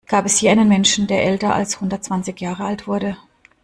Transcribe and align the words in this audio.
Gab 0.07 0.25
es 0.25 0.41
je 0.41 0.49
einen 0.49 0.67
Menschen, 0.67 1.05
der 1.05 1.25
älter 1.25 1.53
als 1.53 1.79
hundertzwanzig 1.79 2.39
Jahre 2.41 2.65
alt 2.65 2.87
wurde? 2.87 3.17